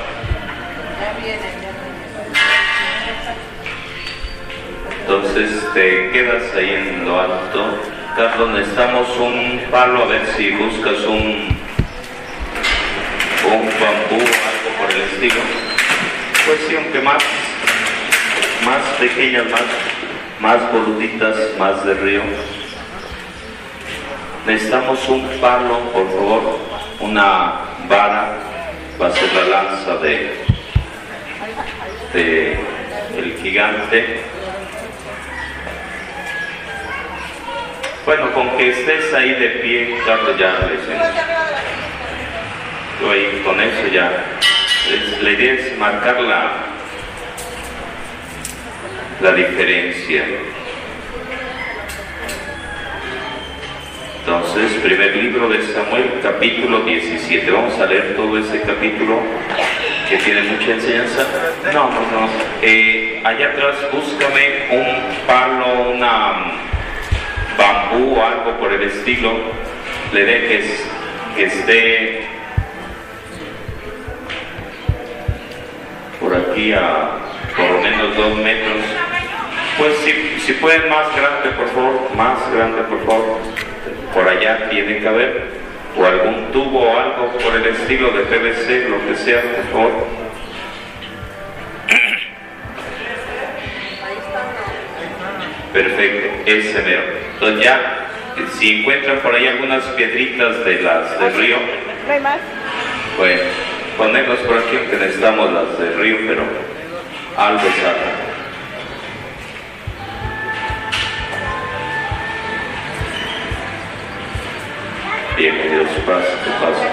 Entonces 5.01 5.73
te 5.73 6.11
quedas 6.11 6.55
ahí 6.55 6.69
en 6.69 7.05
lo 7.05 7.19
alto. 7.19 7.79
Carlos, 8.15 8.49
necesitamos 8.49 9.07
un 9.17 9.61
palo, 9.71 10.03
a 10.03 10.07
ver 10.07 10.25
si 10.35 10.51
buscas 10.51 10.99
un, 11.05 11.57
un 13.45 13.69
bambú, 13.79 14.21
algo 14.21 14.69
por 14.79 14.91
el 14.91 15.01
estilo. 15.01 15.41
Pues 16.45 16.59
sí, 16.67 16.75
aunque 16.75 16.99
más, 16.99 17.23
más 18.65 18.81
pequeñas, 18.99 19.45
más, 19.45 19.61
más 20.39 20.71
boluditas, 20.71 21.35
más 21.57 21.83
de 21.85 21.93
río. 21.95 22.21
Necesitamos 24.45 25.07
un 25.09 25.27
palo, 25.41 25.79
por 25.91 26.07
favor, 26.07 26.59
una 27.01 27.53
vara, 27.87 28.37
va 29.01 29.07
a 29.07 29.11
ser 29.11 29.33
la 29.33 29.43
lanza 29.43 29.95
de, 29.97 30.45
de 32.13 32.59
el 33.17 33.37
gigante. 33.41 34.21
Bueno, 38.05 38.33
con 38.33 38.49
que 38.57 38.69
estés 38.69 39.13
ahí 39.13 39.33
de 39.33 39.49
pie, 39.61 39.97
Carlos, 40.05 40.37
ya 40.39 40.51
le 40.51 40.77
Tú 42.99 43.11
ahí 43.11 43.41
con 43.45 43.59
eso 43.59 43.87
ya. 43.93 44.11
La 45.21 45.29
idea 45.29 45.53
es 45.53 45.77
marcar 45.77 46.19
la, 46.21 46.68
la 49.21 49.33
diferencia. 49.33 50.23
Entonces, 54.19 54.73
primer 54.81 55.15
libro 55.15 55.49
de 55.49 55.61
Samuel, 55.63 56.19
capítulo 56.21 56.81
17. 56.81 57.51
Vamos 57.51 57.77
a 57.79 57.85
leer 57.85 58.15
todo 58.15 58.37
ese 58.37 58.61
capítulo 58.61 59.19
que 60.07 60.17
tiene 60.17 60.43
mucha 60.43 60.71
enseñanza. 60.71 61.25
No, 61.73 61.89
no, 61.89 61.99
no. 61.99 62.29
Eh, 62.61 63.21
allá 63.23 63.47
atrás 63.47 63.75
búscame 63.91 64.67
un 64.71 65.25
palo, 65.27 65.91
una 65.91 66.51
bambú 67.57 68.15
o 68.15 68.25
algo 68.25 68.57
por 68.59 68.71
el 68.71 68.83
estilo. 68.83 69.31
Le 70.13 70.23
dejes 70.23 70.87
que 71.35 71.43
esté 71.45 72.27
por 76.19 76.35
aquí 76.35 76.71
a 76.73 77.19
por 77.55 77.69
lo 77.71 77.81
menos 77.81 78.15
dos 78.15 78.37
metros. 78.37 78.98
Pues 79.79 79.95
si, 79.99 80.39
si 80.41 80.53
pueden 80.53 80.89
más 80.89 81.07
grande, 81.15 81.49
por 81.57 81.67
favor, 81.69 82.15
más 82.15 82.37
grande, 82.53 82.81
por 82.83 82.99
favor. 83.05 83.37
Por 84.13 84.27
allá 84.27 84.69
tiene 84.69 84.99
que 84.99 85.07
haber, 85.07 85.43
o 85.97 86.05
algún 86.05 86.51
tubo 86.51 86.81
o 86.91 86.99
algo 86.99 87.31
por 87.37 87.55
el 87.55 87.65
estilo 87.67 88.11
de 88.11 88.23
PVC, 88.23 88.89
lo 88.89 89.07
que 89.07 89.15
sea, 89.15 89.41
por 89.41 89.71
favor. 89.71 90.07
Perfecto, 95.73 96.29
ese 96.45 96.81
mero. 96.81 97.01
Entonces 97.33 97.63
ya, 97.63 98.07
si 98.57 98.79
encuentran 98.79 99.19
por 99.19 99.35
ahí 99.35 99.47
algunas 99.47 99.83
piedritas 99.95 100.65
de 100.65 100.81
las 100.81 101.19
del 101.19 101.33
río, 101.35 101.57
No 102.07 102.13
hay 102.13 102.19
más. 102.19 102.39
bueno, 103.17 103.41
ponerlas 103.97 104.39
por 104.39 104.57
aquí 104.57 104.77
aunque 104.77 104.97
necesitamos 104.97 105.53
las 105.53 105.77
del 105.79 105.97
río, 105.99 106.17
pero 106.27 106.43
algo 107.37 107.61
saca. 107.61 108.28
Su 115.39 115.45
su. 115.45 116.83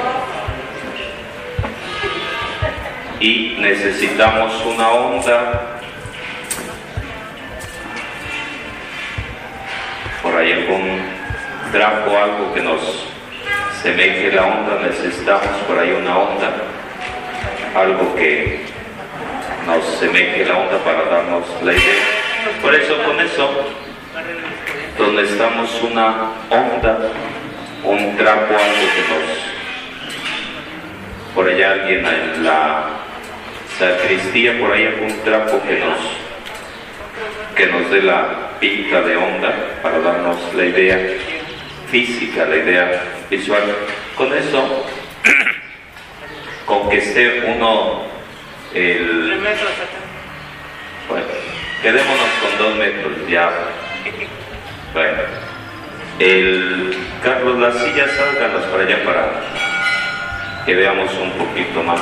Y 3.18 3.56
necesitamos 3.58 4.64
una 4.64 4.88
onda 4.88 5.80
por 10.22 10.36
ahí 10.36 10.52
algún 10.52 11.02
drapo, 11.72 12.16
algo 12.16 12.54
que 12.54 12.60
nos 12.60 13.08
semeje 13.82 14.30
la 14.30 14.44
onda, 14.44 14.78
necesitamos 14.80 15.48
por 15.66 15.80
ahí 15.80 15.90
una 15.90 16.16
onda, 16.16 16.52
algo 17.74 18.14
que 18.14 18.60
nos 19.66 19.84
semeje 19.98 20.44
la 20.44 20.56
onda 20.56 20.78
para 20.84 21.02
darnos 21.06 21.48
la 21.64 21.72
idea. 21.72 22.04
Por 22.62 22.72
eso 22.76 22.96
con 23.02 23.18
eso, 23.18 23.50
donde 24.96 25.22
estamos 25.24 25.82
una 25.82 26.30
onda 26.48 27.10
un 27.86 28.16
trapo, 28.16 28.54
algo 28.54 28.86
que 28.94 29.02
nos... 29.08 29.56
Por 31.34 31.48
allá 31.48 31.72
alguien 31.72 32.06
en 32.06 32.44
la 32.44 32.84
sacristía, 33.78 34.58
por 34.58 34.72
ahí 34.72 34.86
algún 34.86 35.20
trapo 35.22 35.60
que 35.62 35.78
nos, 35.78 35.98
que 37.54 37.66
nos 37.66 37.90
dé 37.90 38.02
la 38.02 38.58
pinta 38.58 39.02
de 39.02 39.16
onda 39.16 39.54
para 39.82 39.98
darnos 40.00 40.54
la 40.54 40.64
idea 40.64 40.98
física, 41.90 42.46
la 42.46 42.56
idea 42.56 43.02
visual. 43.30 43.62
Con 44.16 44.32
eso, 44.32 44.86
con 46.64 46.88
que 46.88 46.98
esté 46.98 47.44
uno 47.46 48.02
el... 48.74 49.38
Bueno, 51.08 51.26
quedémonos 51.82 52.30
con 52.40 52.58
dos 52.58 52.76
metros 52.76 53.12
ya. 53.28 53.50
Bueno, 54.94 55.18
el 56.18 57.05
Carlos, 57.22 57.58
las 57.58 57.74
sillas 57.82 58.10
sálganos 58.12 58.64
para 58.66 58.82
allá 58.84 59.04
para 59.04 59.32
que 60.64 60.74
veamos 60.74 61.12
un 61.14 61.30
poquito 61.32 61.82
más 61.82 62.00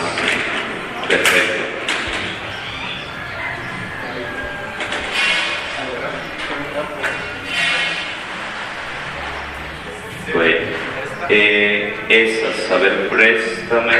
perfecto. 1.08 1.64
Bueno, 10.34 10.66
eh, 11.28 11.94
esas, 12.08 12.70
a 12.70 12.76
ver, 12.78 13.08
préstame 13.08 13.96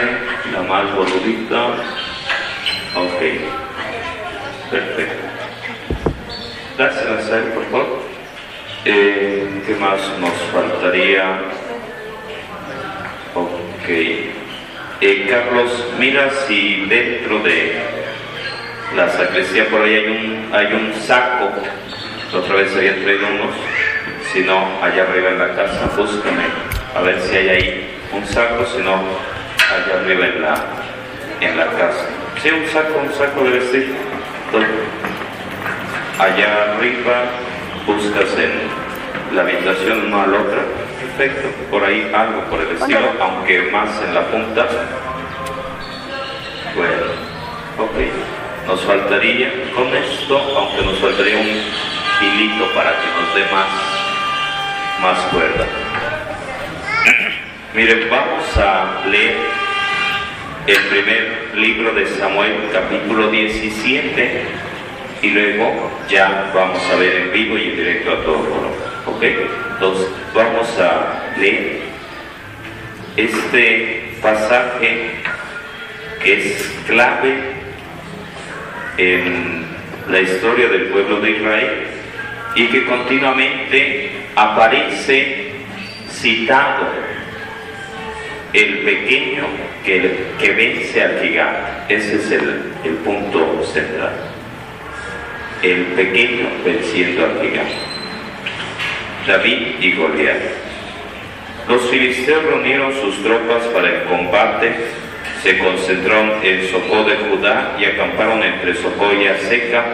la 0.52 0.62
más 0.62 0.94
boludita. 0.94 1.66
Ok, 2.96 3.20
perfecto. 4.70 5.24
Gracias 6.76 7.44
por 7.54 7.64
favor. 7.70 8.02
Eh, 8.84 9.33
¿Qué 9.66 9.74
más 9.76 9.98
nos 10.20 10.34
faltaría? 10.52 11.40
Ok. 13.34 13.88
Eh, 15.00 15.26
Carlos, 15.30 15.86
mira 15.98 16.30
si 16.46 16.84
dentro 16.84 17.38
de 17.38 17.80
la 18.94 19.08
sacristía 19.08 19.66
por 19.70 19.80
ahí 19.80 19.94
hay 19.94 20.06
un, 20.06 20.54
hay 20.54 20.66
un 20.66 20.92
saco. 21.00 21.48
Otra 22.34 22.56
vez 22.56 22.76
había 22.76 22.94
traído 23.02 23.26
unos. 23.26 23.54
Si 24.32 24.40
no, 24.42 24.68
allá 24.82 25.04
arriba 25.04 25.30
en 25.30 25.38
la 25.38 25.54
casa, 25.54 25.90
búscame 25.96 26.44
a 26.94 27.00
ver 27.00 27.18
si 27.22 27.34
hay 27.34 27.48
ahí 27.48 27.98
un 28.12 28.26
saco. 28.26 28.66
Si 28.66 28.82
no, 28.82 28.92
allá 28.92 30.00
arriba 30.02 30.26
en 30.26 30.42
la, 30.42 30.54
en 31.40 31.56
la 31.56 31.66
casa. 31.70 32.06
Sí, 32.42 32.50
un 32.50 32.66
saco, 32.68 32.98
un 32.98 33.12
saco 33.14 33.44
de 33.44 33.50
vestir. 33.50 33.94
Allá 36.18 36.74
arriba 36.74 37.24
buscas 37.86 38.38
en 38.38 38.83
la 39.34 39.42
habitación, 39.42 40.10
no 40.10 40.22
a 40.22 40.26
la 40.26 40.40
otra. 40.40 40.62
Perfecto, 41.00 41.48
por 41.70 41.84
ahí 41.84 42.10
algo 42.14 42.42
por 42.44 42.60
el 42.60 42.76
estilo, 42.76 43.10
aunque 43.20 43.62
más 43.70 43.90
en 44.02 44.14
la 44.14 44.22
punta. 44.22 44.66
Bueno, 46.76 47.06
ok. 47.78 48.66
Nos 48.66 48.80
faltaría 48.82 49.52
con 49.74 49.94
esto, 49.94 50.38
aunque 50.38 50.82
nos 50.82 50.98
faltaría 50.98 51.36
un 51.36 51.46
hilito 51.46 52.66
para 52.74 52.92
que 52.92 53.06
nos 53.20 53.34
dé 53.34 53.52
más, 53.52 53.68
más 55.02 55.18
cuerda. 55.32 55.66
Miren, 57.74 58.08
vamos 58.08 58.56
a 58.56 59.06
leer 59.08 59.36
el 60.66 60.80
primer 60.84 61.50
libro 61.54 61.92
de 61.92 62.06
Samuel, 62.06 62.70
capítulo 62.72 63.30
17, 63.30 64.42
y 65.22 65.30
luego 65.30 65.90
ya 66.08 66.50
vamos 66.54 66.82
a 66.90 66.96
ver 66.96 67.16
en 67.16 67.32
vivo 67.32 67.58
y 67.58 67.64
en 67.70 67.76
directo 67.76 68.12
a 68.12 68.24
todo 68.24 68.83
¿Ok? 69.06 69.22
Entonces, 69.74 70.08
vamos 70.34 70.68
a 70.78 71.34
leer 71.38 71.80
este 73.16 74.16
pasaje 74.22 75.10
que 76.22 76.38
es 76.38 76.74
clave 76.86 77.34
en 78.96 79.66
la 80.08 80.20
historia 80.20 80.68
del 80.68 80.86
pueblo 80.86 81.20
de 81.20 81.30
Israel 81.32 81.86
y 82.54 82.66
que 82.68 82.86
continuamente 82.86 84.10
aparece 84.36 85.52
citado 86.10 86.86
el 88.52 88.78
pequeño 88.78 89.44
que, 89.84 90.26
que 90.38 90.52
vence 90.52 91.02
al 91.02 91.20
gigante. 91.20 91.94
Ese 91.94 92.16
es 92.16 92.30
el, 92.30 92.62
el 92.84 92.94
punto 93.04 93.62
central. 93.64 94.12
El 95.62 95.82
pequeño 95.96 96.46
venciendo 96.64 97.24
al 97.24 97.40
gigante. 97.42 97.93
David 99.26 99.76
y 99.80 99.92
Goliat. 99.92 100.36
Los 101.68 101.88
filisteos 101.88 102.44
reunieron 102.44 102.92
sus 103.00 103.22
tropas 103.22 103.62
para 103.72 103.88
el 103.88 104.02
combate, 104.04 104.74
se 105.42 105.58
concentraron 105.58 106.32
en 106.42 106.68
Socó 106.68 107.04
de 107.04 107.16
Judá 107.16 107.76
y 107.78 107.84
acamparon 107.86 108.42
entre 108.42 108.74
Socó 108.74 109.12
y 109.14 109.26
Aseca. 109.26 109.84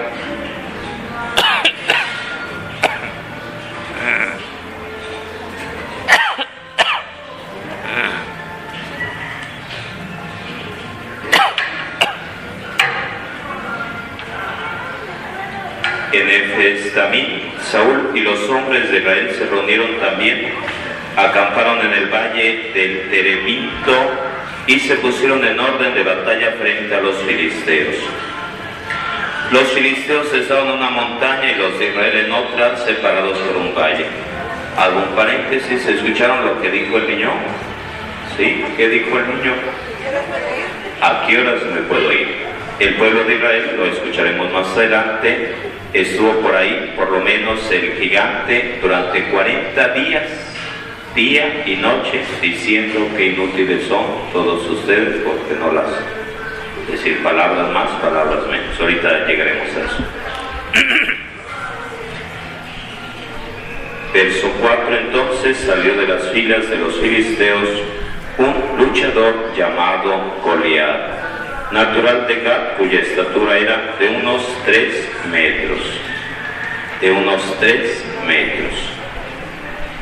En 16.12 16.28
Efestamín, 16.28 17.52
Saúl 17.70 18.10
y 18.14 18.20
los 18.20 18.40
hombres 18.48 18.90
de 18.90 18.98
Israel 18.98 19.30
se 19.38 19.46
reunieron 19.46 19.96
también, 20.00 20.52
acamparon 21.16 21.86
en 21.86 21.92
el 21.92 22.06
valle 22.06 22.72
del 22.74 23.08
Terebinto 23.10 23.92
y 24.66 24.80
se 24.80 24.96
pusieron 24.96 25.44
en 25.44 25.58
orden 25.60 25.94
de 25.94 26.02
batalla 26.02 26.52
frente 26.60 26.92
a 26.92 27.00
los 27.00 27.16
filisteos. 27.22 27.94
Los 29.52 29.72
filisteos 29.72 30.32
estaban 30.34 30.66
en 30.66 30.72
una 30.74 30.90
montaña 30.90 31.52
y 31.52 31.54
los 31.54 31.78
de 31.78 31.90
Israel 31.90 32.24
en 32.26 32.32
otra, 32.32 32.76
separados 32.78 33.38
por 33.38 33.56
un 33.56 33.74
valle. 33.74 34.06
¿Algún 34.76 35.14
paréntesis? 35.14 35.86
¿Escucharon 35.86 36.44
lo 36.44 36.60
que 36.60 36.70
dijo 36.70 36.96
el 36.96 37.08
niño? 37.08 37.30
¿Sí? 38.36 38.64
¿Qué 38.76 38.88
dijo 38.88 39.16
el 39.16 39.28
niño? 39.28 39.54
¿A 41.02 41.24
qué 41.26 41.38
horas 41.38 41.62
me 41.72 41.82
puedo 41.82 42.12
ir? 42.12 42.34
El 42.80 42.94
pueblo 42.94 43.24
de 43.24 43.34
Israel, 43.34 43.74
lo 43.76 43.86
escucharemos 43.86 44.52
más 44.52 44.66
adelante, 44.76 45.69
estuvo 45.92 46.32
por 46.40 46.54
ahí, 46.54 46.94
por 46.96 47.10
lo 47.10 47.20
menos 47.20 47.70
el 47.70 47.94
gigante, 47.98 48.78
durante 48.80 49.24
40 49.24 49.88
días, 49.94 50.24
día 51.14 51.64
y 51.66 51.76
noche, 51.76 52.22
diciendo 52.40 53.08
que 53.16 53.26
inútiles 53.26 53.86
son 53.86 54.04
todos 54.32 54.68
ustedes 54.68 55.22
porque 55.24 55.54
no 55.58 55.72
las... 55.72 55.90
Es 56.86 56.92
decir, 56.92 57.22
palabras 57.22 57.72
más, 57.72 57.88
palabras 58.00 58.46
menos. 58.46 58.80
Ahorita 58.80 59.26
llegaremos 59.26 59.68
a 59.76 59.80
eso. 59.80 60.04
Verso 64.12 64.50
4 64.60 64.96
entonces 64.96 65.56
salió 65.58 65.94
de 65.94 66.08
las 66.08 66.30
filas 66.30 66.68
de 66.68 66.76
los 66.78 66.98
filisteos 66.98 67.68
un 68.38 68.78
luchador 68.78 69.52
llamado 69.56 70.34
Goliat, 70.42 71.19
natural 71.72 72.26
de 72.26 72.40
Gad, 72.40 72.76
cuya 72.78 73.00
estatura 73.00 73.58
era 73.58 73.94
de 73.98 74.08
unos 74.08 74.42
3 74.64 75.08
metros. 75.30 75.80
De 77.00 77.10
unos 77.10 77.58
3 77.60 78.04
metros. 78.26 78.74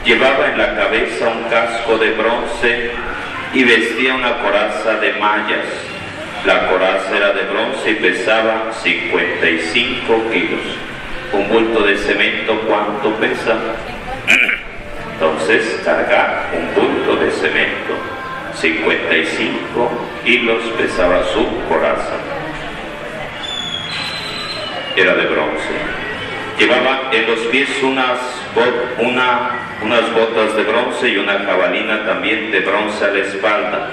Llevaba 0.04 0.48
en 0.48 0.58
la 0.58 0.74
cabeza 0.76 1.28
un 1.28 1.44
casco 1.50 1.98
de 1.98 2.12
bronce 2.12 2.90
y 3.52 3.64
vestía 3.64 4.14
una 4.14 4.38
coraza 4.38 4.94
de 4.94 5.12
mallas. 5.14 5.66
La 6.46 6.68
coraza 6.68 7.16
era 7.16 7.32
de 7.32 7.42
bronce 7.42 7.90
y 7.90 7.94
pesaba 7.96 8.72
55 8.72 10.30
kilos. 10.30 10.60
Un 11.32 11.48
bulto 11.48 11.82
de 11.82 11.98
cemento, 11.98 12.58
¿cuánto 12.66 13.14
pesa? 13.16 13.58
Entonces, 15.12 15.80
cargar 15.84 16.48
un 16.54 16.74
bulto 16.74 17.16
de 17.16 17.30
cemento. 17.32 18.07
55 18.60 19.90
kilos 20.24 20.62
pesaba 20.76 21.22
su 21.32 21.46
coraza. 21.68 22.16
Era 24.96 25.14
de 25.14 25.26
bronce. 25.26 25.98
Llevaba 26.58 27.10
en 27.12 27.26
los 27.28 27.38
pies 27.52 27.68
unas, 27.84 28.18
una, 28.98 29.50
unas 29.84 30.12
botas 30.12 30.56
de 30.56 30.64
bronce 30.64 31.08
y 31.08 31.18
una 31.18 31.38
jabalina 31.38 32.04
también 32.04 32.50
de 32.50 32.60
bronce 32.60 33.04
a 33.04 33.08
la 33.08 33.20
espalda. 33.20 33.90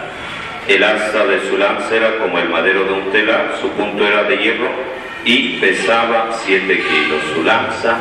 El 0.68 0.84
asta 0.84 1.28
de 1.28 1.48
su 1.48 1.58
lanza 1.58 1.96
era 1.96 2.18
como 2.18 2.40
el 2.40 2.50
madero 2.50 2.86
de 2.86 2.94
un 2.94 3.12
telar, 3.12 3.56
su 3.62 3.70
punto 3.70 4.08
era 4.08 4.24
de 4.24 4.38
hierro 4.38 4.72
y 5.24 5.60
pesaba 5.60 6.32
7 6.44 6.66
kilos. 6.68 7.22
Su 7.36 7.44
lanza, 7.44 7.98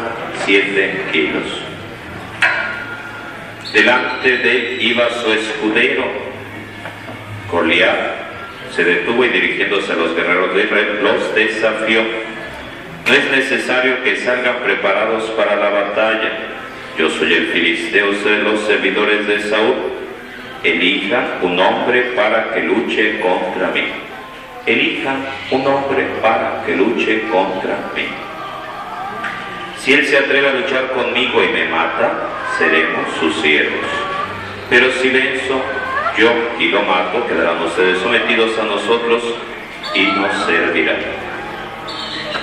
7 0.47 1.09
kilos. 1.13 1.61
Delante 3.75 4.39
de 4.39 4.51
él 4.51 4.79
iba 4.81 5.11
su 5.11 5.31
escudero, 5.31 6.24
Goliat. 7.55 8.25
Se 8.75 8.83
detuvo 8.83 9.25
y 9.25 9.29
dirigiéndose 9.29 9.93
a 9.93 9.95
los 9.95 10.17
guerreros 10.17 10.53
de 10.57 10.65
Israel, 10.65 10.99
los 11.05 11.35
desafió. 11.37 12.03
No 13.07 13.15
es 13.15 13.31
necesario 13.31 14.03
que 14.03 14.17
salgan 14.17 14.57
preparados 14.65 15.31
para 15.37 15.55
la 15.55 15.69
batalla. 15.69 16.33
Yo 16.99 17.09
soy 17.11 17.33
el 17.33 17.47
filisteo 17.53 18.11
de 18.11 18.43
los 18.43 18.61
servidores 18.67 19.29
de 19.29 19.41
Saúl. 19.43 19.77
Elija 20.65 21.39
un 21.43 21.61
hombre 21.61 22.13
para 22.17 22.53
que 22.53 22.63
luche 22.63 23.21
contra 23.21 23.69
mí. 23.69 23.85
Elija 24.67 25.15
un 25.53 25.65
hombre 25.65 26.07
para 26.21 26.65
que 26.67 26.75
luche 26.75 27.23
contra 27.31 27.77
mí. 27.95 28.07
Si 29.79 29.93
él 29.93 30.05
se 30.07 30.19
atreve 30.19 30.49
a 30.49 30.55
luchar 30.55 30.91
conmigo 30.93 31.45
y 31.45 31.49
me 31.49 31.69
mata, 31.69 32.15
seremos 32.59 33.15
sus 33.21 33.37
siervos. 33.43 33.87
Pero 34.71 34.91
si 34.93 35.11
yo 36.17 36.33
y 36.59 36.69
lo 36.69 36.83
mato, 36.83 37.27
quedarán 37.27 37.63
ustedes 37.63 37.99
sometidos 37.99 38.59
a 38.59 38.65
nosotros 38.65 39.23
y 39.95 40.03
nos 40.03 40.47
servirán. 40.47 40.97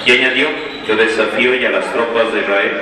Y 0.06 0.12
añadió, 0.12 0.48
yo 0.88 0.96
desafío 0.96 1.56
ya 1.56 1.70
las 1.70 1.92
tropas 1.94 2.34
de 2.34 2.42
Israel, 2.42 2.82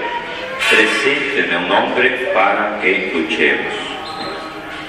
preséntenme 0.69 1.65
un 1.65 1.71
hombre 1.71 2.31
para 2.33 2.79
que 2.81 3.11
luchemos. 3.13 3.73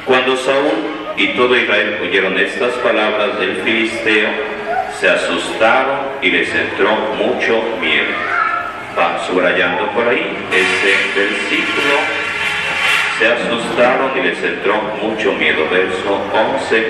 Cuando 0.04 0.36
Saúl 0.36 1.16
y 1.16 1.28
todo 1.28 1.56
Israel 1.56 1.98
oyeron 2.02 2.38
estas 2.38 2.72
palabras 2.74 3.38
del 3.38 3.56
filisteo, 3.62 4.28
se 4.98 5.08
asustaron 5.08 6.00
y 6.22 6.30
les 6.30 6.54
entró 6.54 6.96
mucho 7.16 7.62
miedo 7.80 8.40
va 8.96 9.24
subrayando 9.26 9.90
por 9.92 10.08
ahí 10.08 10.36
este 10.52 11.20
versículo. 11.20 12.19
Se 13.20 13.26
asustaron 13.26 14.16
y 14.16 14.22
les 14.22 14.42
entró 14.42 14.80
mucho 15.02 15.35
miedo. 15.35 15.68
Verso 15.70 16.22
11. 16.33 16.87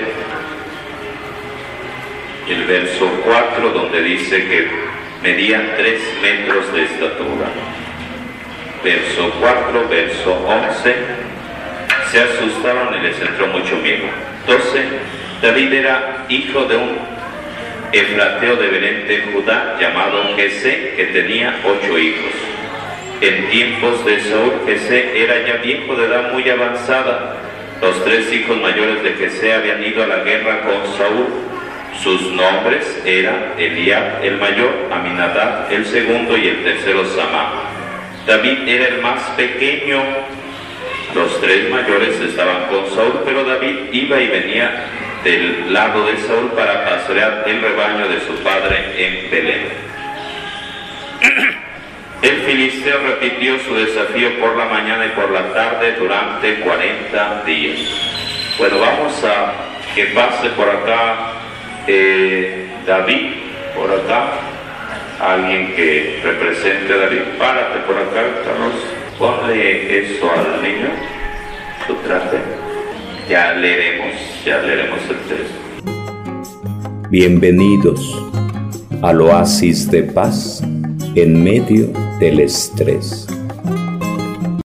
El 2.47 2.63
verso 2.63 3.11
4 3.25 3.69
donde 3.71 4.01
dice 4.01 4.37
que 4.47 4.69
medían 5.21 5.73
3 5.75 6.01
metros 6.21 6.73
de 6.73 6.83
estatura. 6.83 7.47
Verso 8.81 9.29
4, 9.41 9.89
verso 9.89 10.33
11. 10.47 10.95
Se 12.09 12.21
asustaron 12.21 12.95
y 12.97 13.07
les 13.07 13.19
entró 13.19 13.47
mucho 13.47 13.75
miedo. 13.75 14.05
12. 14.47 14.83
David 15.41 15.73
era 15.73 16.27
hijo 16.29 16.63
de 16.63 16.77
un 16.77 16.97
Efrateo 17.91 18.55
de 18.55 18.67
Belén 18.69 19.05
de 19.05 19.21
Judá, 19.33 19.75
llamado 19.77 20.33
Jesé, 20.37 20.93
que 20.95 21.07
tenía 21.07 21.59
ocho 21.65 21.99
hijos. 21.99 22.50
En 23.21 23.51
tiempos 23.51 24.03
de 24.03 24.19
Saúl, 24.21 24.53
Jesé 24.65 25.23
era 25.23 25.45
ya 25.45 25.57
viejo 25.57 25.95
de 25.95 26.07
edad 26.07 26.33
muy 26.33 26.49
avanzada. 26.49 27.37
Los 27.79 28.03
tres 28.03 28.33
hijos 28.33 28.59
mayores 28.59 29.03
de 29.03 29.13
Jesé 29.13 29.53
habían 29.53 29.83
ido 29.83 30.03
a 30.03 30.07
la 30.07 30.23
guerra 30.23 30.61
con 30.61 30.97
Saúl. 30.97 31.27
Sus 32.01 32.31
nombres 32.31 32.99
eran 33.05 33.53
Eliab 33.59 34.23
el 34.23 34.37
mayor, 34.37 34.87
Aminadab 34.91 35.71
el 35.71 35.85
segundo 35.85 36.35
y 36.35 36.47
el 36.47 36.63
tercero 36.63 37.05
Samá. 37.05 37.65
David 38.25 38.67
era 38.67 38.87
el 38.87 39.01
más 39.03 39.21
pequeño. 39.37 40.01
Los 41.13 41.39
tres 41.41 41.69
mayores 41.69 42.19
estaban 42.21 42.65
con 42.69 42.89
Saúl, 42.89 43.21
pero 43.23 43.43
David 43.43 43.75
iba 43.91 44.19
y 44.19 44.27
venía 44.29 44.85
del 45.23 45.71
lado 45.71 46.07
de 46.07 46.17
Saúl 46.17 46.49
para 46.55 46.85
pastorear 46.85 47.43
el 47.45 47.61
rebaño 47.61 48.07
de 48.07 48.19
su 48.21 48.33
padre 48.43 48.79
en 48.97 49.29
Belén. 49.29 49.67
El 52.21 52.37
filisteo 52.41 52.99
repitió 52.99 53.57
su 53.59 53.73
desafío 53.73 54.39
por 54.39 54.55
la 54.55 54.65
mañana 54.65 55.07
y 55.07 55.09
por 55.09 55.31
la 55.31 55.51
tarde 55.53 55.95
durante 55.97 56.59
40 56.59 57.43
días. 57.45 57.79
Bueno, 58.59 58.79
vamos 58.79 59.23
a 59.23 59.53
que 59.95 60.05
pase 60.05 60.49
por 60.49 60.69
acá 60.69 61.33
eh, 61.87 62.67
David, 62.85 63.31
por 63.75 63.89
acá, 63.89 64.33
alguien 65.19 65.73
que 65.75 66.21
represente 66.23 66.93
a 66.93 66.97
David. 66.97 67.21
Párate 67.39 67.79
por 67.87 67.97
acá, 67.97 68.21
Carlos. 68.45 68.75
Ponle 69.17 70.01
eso 70.01 70.31
al 70.31 70.61
niño, 70.61 70.89
su 71.87 71.95
traje. 72.07 72.37
Ya 73.27 73.53
leeremos, 73.53 74.13
ya 74.45 74.61
leeremos 74.61 74.99
el 75.09 75.17
texto. 75.27 75.55
Bienvenidos 77.09 78.15
al 79.01 79.21
oasis 79.21 79.89
de 79.89 80.03
paz 80.03 80.61
en 81.15 81.43
medio 81.43 81.91
del 82.19 82.39
estrés. 82.39 83.27